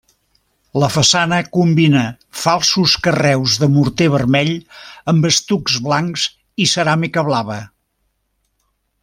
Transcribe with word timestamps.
La 0.83 0.87
façana 0.93 1.37
combina 1.57 2.01
falsos 2.45 2.95
carreus 3.09 3.59
de 3.65 3.69
morter 3.75 4.07
vermell, 4.15 4.51
amb 5.15 5.29
estucs 5.31 5.77
blancs 5.89 6.27
i 6.67 6.69
ceràmica 6.75 7.27
blava. 7.31 7.61